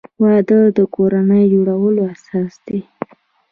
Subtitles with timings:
[0.23, 2.79] وادۀ د کورنۍ جوړولو اساس دی.